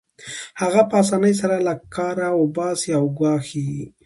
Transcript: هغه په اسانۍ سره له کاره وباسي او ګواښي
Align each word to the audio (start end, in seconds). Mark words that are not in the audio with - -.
هغه 0.61 0.81
په 0.89 0.95
اسانۍ 1.03 1.33
سره 1.41 1.55
له 1.67 1.73
کاره 1.95 2.27
وباسي 2.41 2.89
او 2.99 3.05
ګواښي 3.17 3.67